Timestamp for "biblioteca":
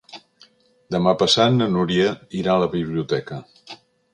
2.73-3.39